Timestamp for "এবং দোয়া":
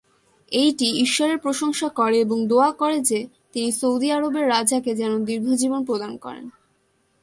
2.19-2.71